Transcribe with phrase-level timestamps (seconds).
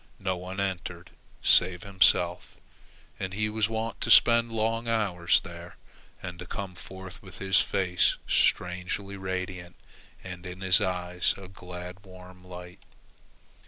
[0.17, 1.11] No one entered
[1.43, 2.57] save himself,
[3.19, 5.75] and he was wont to spend long hours there,
[6.23, 9.75] and to come forth with his face strangely radiant
[10.23, 12.79] and in his eyes a glad, warm light.